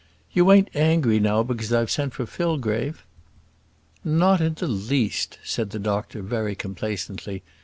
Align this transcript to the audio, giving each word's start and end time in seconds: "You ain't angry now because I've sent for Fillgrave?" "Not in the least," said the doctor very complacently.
"You 0.33 0.51
ain't 0.51 0.71
angry 0.75 1.19
now 1.19 1.43
because 1.43 1.71
I've 1.71 1.91
sent 1.91 2.15
for 2.15 2.25
Fillgrave?" 2.25 3.05
"Not 4.03 4.41
in 4.41 4.55
the 4.55 4.67
least," 4.67 5.37
said 5.43 5.69
the 5.69 5.77
doctor 5.77 6.23
very 6.23 6.55
complacently. 6.55 7.43